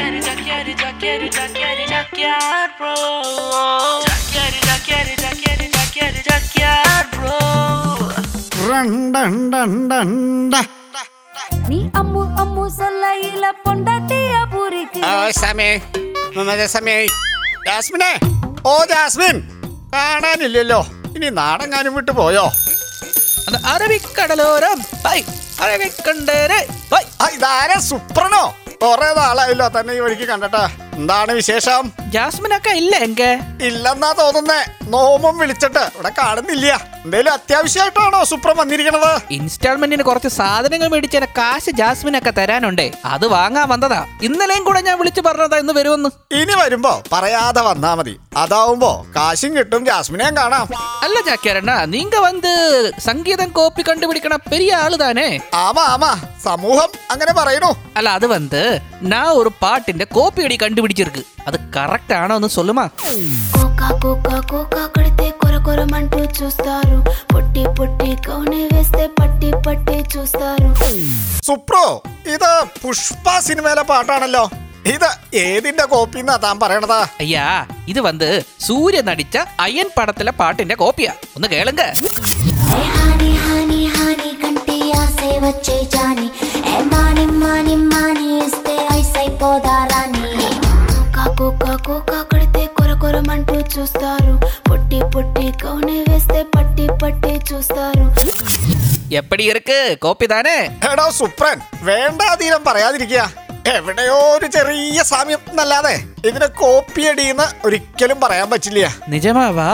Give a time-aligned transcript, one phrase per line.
[0.00, 2.92] Jaqueline, Jaqueline, Jaqueline, Jaqueline, Jaqueline, bro.
[4.02, 7.36] Jaqueline, Jaqueline, Jaqueline, Jaqueline, Jaqueline, bro.
[8.66, 10.08] Run, dun, dun, dun,
[10.52, 10.66] dun.
[11.70, 15.68] നീ അമ്മു അമ്മു സല്ലയില പൊണ്ടാട്ടിയ പൂരിക്ക് ഓ സമേ
[16.36, 16.96] നന്നായ സമേ
[17.66, 18.10] ജാസ്മിനെ
[18.70, 19.36] ഓ Jasmine
[19.94, 20.80] കാണാനില്ലല്ലോ
[21.16, 22.46] ഇനി നാടെങ്ങാനും വിട്ടു പോയോ
[23.72, 25.18] അറബിക്കടലോരം ബൈ
[25.64, 26.60] അറബിക്കണ്ടേരെ
[26.92, 27.04] ബൈ
[27.36, 28.44] ഇതാരെ സുപ്രണോ
[28.82, 30.70] കൊറേ നാളായില്ല തന്നെ ഈ വഴിക്ക് കണ്ടട്ടാ.
[30.92, 31.92] എന്താണ് വിശേഷം?
[32.06, 33.22] ജാസ്മിനൊക്കെ ഇല്ല എങ്ക?
[33.62, 34.60] ഇല്ലെന്നാ തോന്നുന്നേ.
[34.90, 35.78] നോമും വിളിച്ചിട്ട്.
[35.78, 36.89] ഇവിടെ കാണുന്നില്ല.
[37.04, 39.22] എന്തേലും അത്യാവശ്യമായിട്ടാണോ സുപ്രം വന്നിരിക്കണത്?
[39.30, 42.90] ഇൻസ്റ്റാൾമെന്റിന് കുറച്ച് സാധനങ്ങൾ മേടിച്ചതിന് കാശ് ജാസ്മിൻ ഒക്കെ തരാനുണ്ടേ.
[43.04, 44.06] അത് വാങ്ങാൻ വന്നതാ.
[44.22, 46.08] ഇന്നലെയും കൂടെ ഞാൻ വിളിച്ചു പറഞ്ഞതാ ഇന്ന് വരുമെന്ന്.
[46.34, 48.16] ഇനി വരുമ്പോ പറയാതെ വന്നാ മതി.
[48.36, 50.68] അതാവുമ്പോ കാശും കിട്ടും ജാസ്മിനെയും കാണാം.
[51.02, 52.54] അല്ല ജാക്കിയാരണ്ണ നിങ്ങ വന്ന്
[52.98, 55.40] സംഗീതം കോപ്പി കണ്ടുപിടിക്കണ പെരിയ ആൾ താനേ.
[55.54, 56.20] ആമാ ആമാ.
[56.44, 61.24] സമൂഹം അങ്ങനെ പറയണു അല്ല അത് വന്ന് ഞാൻ ഒരു പാട്ടിന്റെ കോപ്പി അടി കണ്ടുപിടിച്ചിരിക്ക്.
[61.46, 62.90] അത് കറക്റ്റ് ആണോ എന്ന് சொல்லுமா
[65.50, 66.96] కొర కొరమంటూ చూస్తారు
[67.30, 70.68] పొట్టి పొట్టి కౌనే వేస్తే పట్టి పట్టి చూస్తారు
[71.46, 71.82] സുപ്രോ
[72.34, 72.50] ഇത്
[72.82, 74.44] പുഷ്പ സിനിമയിലെ പാട്ടാണല്ലോ
[74.86, 75.08] ഇത്
[75.42, 77.46] ഏതിന്റെ കോപ്പി എന്നാ താൻ പറയണതാ ஐயா
[77.88, 78.28] இது வந்து
[78.66, 81.82] சூரிய நடிச்ச அயன் படத்துல பாட்டிന്റെ കോപ്പിയാ ഒന്ന് കേളുങ്ക
[82.76, 86.28] ఏ హాని హాని హాని కంటి ఆసే వచ్చే జాని
[86.68, 90.24] ఏ మాని మాని మాని ఇస్తే ఐసైపోదా రాని
[91.16, 94.34] కాకు కాకు కాకడితే కొర కొరమంటూ చూస్తారు
[99.18, 99.96] എപ്പടി ഇറക്ക്?
[99.98, 100.58] കോപ്പി താനേ.
[100.92, 103.22] എടോ സുപ്രൻ വേണ്ടാതീരം പറയാതിരിക്കുക.
[103.76, 105.94] എവിടെയോ ഒരു ചെറിയ സാമ്യം അല്ലാതെ
[106.28, 108.88] ഇതിനെ കോപ്പി അടിയെന്ന് ഒരിക്കലും പറയാൻ പറ്റില്ല.
[109.08, 109.70] நிஜமாவா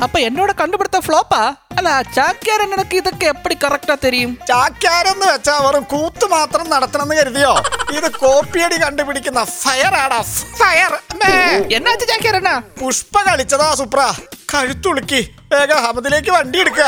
[0.00, 1.42] அப்ப என்னோட கண்டுபிடித்த ஃப்ளாப்பா
[1.78, 7.54] அல்ல சாக்கியார் எனக்கு இதுக்கு எப்படி கரெக்டா தெரியும் ചാക്യാരെന്ന് വെച്ചാ വെറും കൂത്ത് മാത്രം നടത്തണമെന്ന് കരുതിയോ?
[7.96, 10.20] ഇത് കോപ്പിയടി കണ്ടുപിടിക്കുന്ന ഫയർ ആടാ
[10.60, 11.30] ഫയർ എന്നാ
[11.78, 12.06] എன்னாச்சு
[12.80, 14.02] പുഷ്പ കളിച്ചതാ സുപ്ര.
[14.54, 15.20] കഴുത്തുളുക്കി.
[15.52, 16.86] വേഗം അഹമ്മദിലേക്ക് വണ്ടി എടുക്കുക